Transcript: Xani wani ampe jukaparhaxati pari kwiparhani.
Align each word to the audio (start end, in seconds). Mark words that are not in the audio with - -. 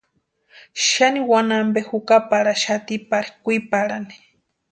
Xani 0.87 1.21
wani 1.29 1.53
ampe 1.61 1.79
jukaparhaxati 1.89 2.95
pari 3.09 3.31
kwiparhani. 3.43 4.15